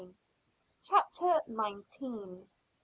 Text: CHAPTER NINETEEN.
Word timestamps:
CHAPTER 0.81 1.43
NINETEEN. 1.45 2.49